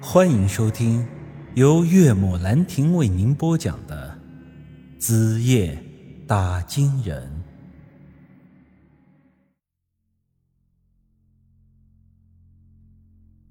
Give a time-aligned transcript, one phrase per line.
[0.00, 1.06] 欢迎收听
[1.54, 4.18] 由岳母兰亭为您播讲的
[5.00, 5.82] 《子夜
[6.26, 7.26] 打金人》。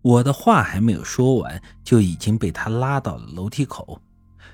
[0.04, 3.99] 我的话还没有说完，就已经被他拉到了楼梯口。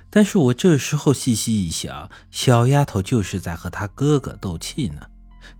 [0.08, 5.10] 但是我这时候细细一想，小丫头就是在和她哥哥斗气呢。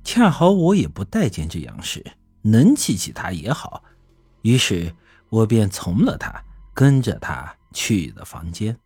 [0.02, 2.02] 恰好我也不待见这杨氏，
[2.40, 3.84] 能气气她也好。
[4.40, 4.94] 于是。
[5.32, 6.44] 我便从了他，
[6.74, 8.76] 跟着他去了房间。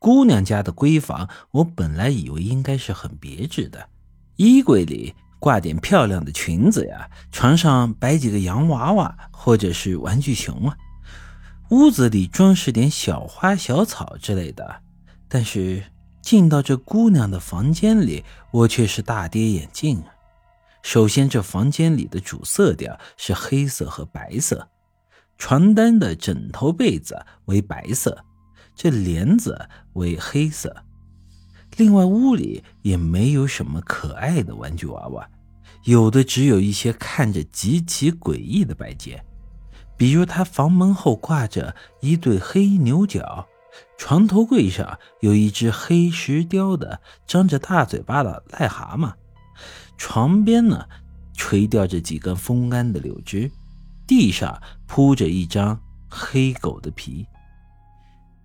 [0.00, 3.88] 姑娘家的闺房，我本来以为应该是很别致的，
[4.34, 10.76] 衣柜里挂点漂亮的裙子呀，床上摆几个洋娃娃或者是玩具熊啊，
[11.70, 14.82] 屋子里装饰点小花小草之类的。
[15.28, 15.84] 但是
[16.20, 20.10] 进到这姑娘的房间里，我却是大跌眼镜啊！
[20.82, 24.68] 首先，这房间里的主色调是黑色和白色。
[25.36, 28.24] 床单的枕头被子为白色，
[28.74, 30.74] 这帘子为黑色。
[31.76, 35.28] 另外，屋里也没有什么可爱的玩具娃娃，
[35.84, 39.24] 有的只有一些看着极其诡异的摆件，
[39.96, 43.48] 比如他房门后挂着一对黑牛角，
[43.98, 49.12] 床头柜上有一只黑石雕的张着大嘴巴的癞蛤蟆，
[49.98, 50.86] 床边呢
[51.32, 53.50] 垂吊着几根风干的柳枝。
[54.06, 57.26] 地上铺着一张黑狗的皮。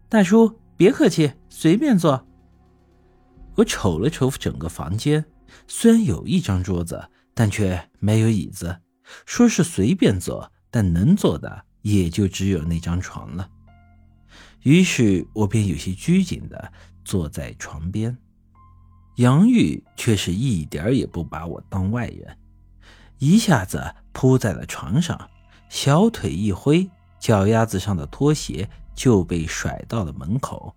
[0.07, 2.25] 大叔，别客气，随便坐。
[3.55, 5.25] 我瞅了瞅整个房间，
[5.67, 8.81] 虽然有一张桌子，但却没有椅子。
[9.25, 13.49] 说是随便坐，但能坐的也就只有那张床了。
[14.63, 16.71] 于是我便有些拘谨的
[17.03, 18.17] 坐在床边。
[19.17, 22.37] 杨玉却是一点也不把我当外人，
[23.17, 25.29] 一下子扑在了床上。
[25.69, 26.89] 小腿一挥，
[27.19, 30.75] 脚丫子上的拖鞋就被甩到了门口。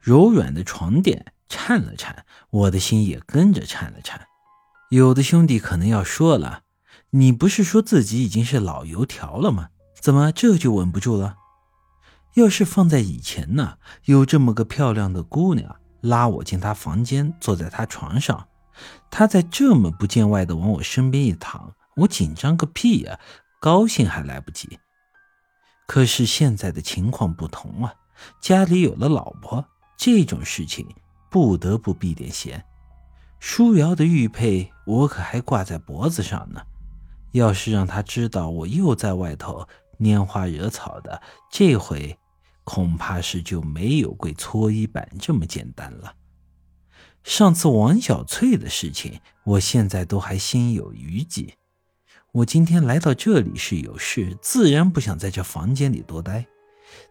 [0.00, 4.26] 柔软的床垫颤了颤，我的心也跟着颤了颤。
[4.88, 6.62] 有的兄弟可能要说了
[7.10, 9.68] ：“你不是说自己已经是老油条了吗？
[10.00, 11.36] 怎么这就稳不住了？”
[12.34, 13.76] 要是放在以前呢？
[14.04, 18.48] 有这么个漂亮的姑娘拉我进她房间，坐在她床上，
[19.10, 23.18] 她在这么不见外的往我身边一躺，我紧张个屁呀！
[23.60, 24.78] 高兴还来不及，
[25.86, 27.94] 可是现在的情况不同啊！
[28.40, 29.62] 家里有了老婆，
[29.98, 30.88] 这种事情
[31.30, 32.64] 不得不避点嫌。
[33.38, 36.62] 舒瑶的玉佩我可还挂在脖子上呢，
[37.32, 42.18] 要是让他知道我又在外头拈花惹草的，这回
[42.64, 46.14] 恐怕是就没有跪搓衣板这么简单了。
[47.24, 51.54] 上次王小翠的事情，我现在都还心有余悸。
[52.32, 56.46] 我今天来到这里是有事，自然不想在这房间里多待。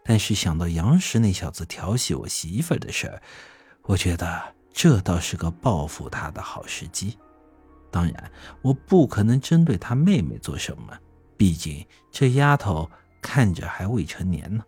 [0.02, 3.22] 但是想到杨石那小子调戏我媳妇的事儿，
[3.82, 7.18] 我觉得这倒是个报复他的好时机。
[7.90, 8.32] 当然，
[8.62, 10.98] 我不可能针对他妹妹做什么，
[11.36, 14.64] 毕竟这丫头看着还未成年呢。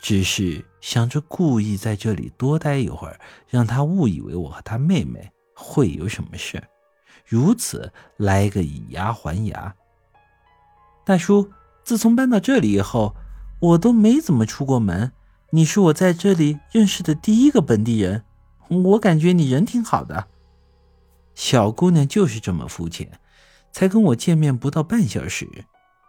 [0.00, 3.18] 只是想着故意在这里多待一会儿，
[3.48, 6.68] 让他误以为我和他妹妹会有什么事儿。
[7.26, 9.74] 如此来个以牙还牙。
[11.04, 11.50] 大叔，
[11.82, 13.14] 自从搬到这里以后，
[13.60, 15.12] 我都没怎么出过门。
[15.50, 18.24] 你是我在这里认识的第一个本地人，
[18.68, 20.26] 我感觉你人挺好的。
[21.34, 23.20] 小姑娘就是这么肤浅，
[23.70, 25.48] 才跟我见面不到半小时，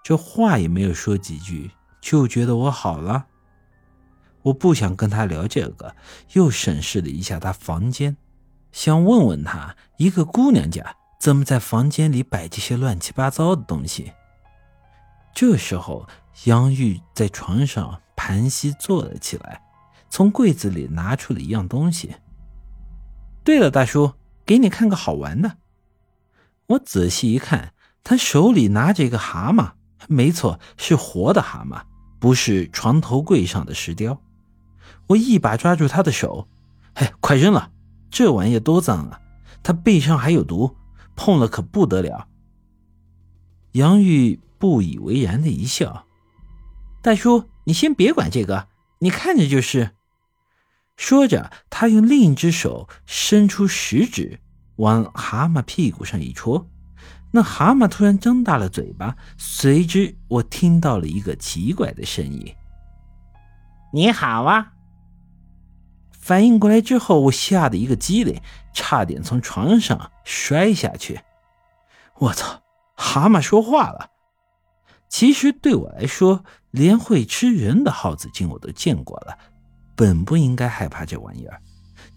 [0.03, 1.71] 这话也没有说几句，
[2.01, 3.27] 就觉得我好了。
[4.43, 5.95] 我不想跟她聊这个，
[6.33, 8.17] 又审视了一下她房间，
[8.71, 10.95] 想问问她，一个姑娘家。
[11.19, 14.13] 怎么在房间里摆这些乱七八糟的东西？
[15.33, 16.07] 这时候，
[16.45, 19.61] 杨玉在床上盘膝坐了起来，
[20.09, 22.15] 从柜子里拿出了一样东西。
[23.43, 24.13] 对了，大叔，
[24.45, 25.57] 给你看个好玩的。
[26.67, 29.73] 我仔细一看，他手里拿着一个蛤蟆，
[30.07, 31.81] 没错，是活的蛤蟆，
[32.19, 34.21] 不是床头柜上的石雕。
[35.07, 36.47] 我一把抓住他的手，
[36.95, 37.71] 嘿，快扔了！
[38.09, 39.19] 这玩意多脏啊！
[39.61, 40.75] 它背上还有毒。
[41.15, 42.27] 碰了可不得了。
[43.73, 46.05] 杨玉不以为然的一笑
[47.03, 48.67] ：“大叔，你先别管这个，
[48.99, 49.91] 你看着就是。”
[50.95, 54.39] 说着，他用另一只手伸出食指，
[54.77, 56.69] 往蛤蟆屁股上一戳，
[57.31, 62.55] 那蛤蟆突然张大了嘴巴，随之我听到了一个奇怪的声音
[63.91, 64.71] ：“你好啊！”
[66.25, 68.41] 反应过来之后，我吓得一个激灵，
[68.73, 71.19] 差点从床上摔下去。
[72.17, 72.63] 我操！
[72.95, 74.09] 蛤蟆说话了。
[75.07, 79.37] 其实对我来说，连会吃人的耗子精我都见过了，
[79.95, 81.61] 本不应该害怕这玩意儿。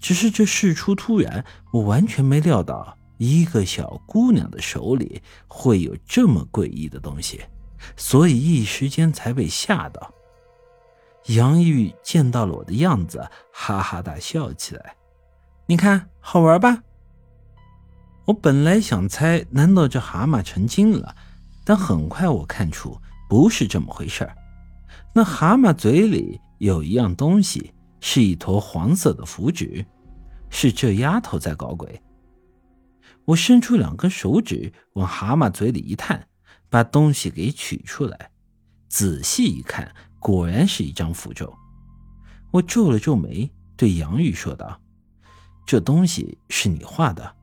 [0.00, 7.43] 只是这事出突然，我完全没料到一个小姑娘的手里会有这么诡异的东西，
[7.94, 10.10] 所以一时间才被吓到。
[11.29, 14.97] 杨玉见到了我的样子，哈哈大笑起来。
[15.67, 16.83] 你看，好玩吧？
[18.25, 21.15] 我本来想猜，难道这蛤蟆成精了？
[21.65, 22.99] 但很快我看出
[23.29, 24.35] 不是这么回事儿。
[25.15, 29.85] 那蛤蟆嘴里有一样东西，是一坨黄色的符纸，
[30.49, 32.01] 是这丫头在搞鬼。
[33.27, 36.27] 我伸出两根手指往蛤蟆嘴里一探，
[36.71, 38.31] 把东西给取出来，
[38.89, 39.95] 仔细一看。
[40.29, 41.57] 果然是一张符咒，
[42.51, 44.79] 我皱了皱眉，对杨玉说道
[45.65, 47.35] ：“这东西是你画的。”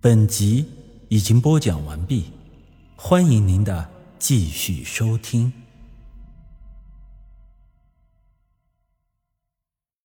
[0.00, 0.64] 本集
[1.10, 2.32] 已经播讲完毕，
[2.96, 5.52] 欢迎您的继续收听。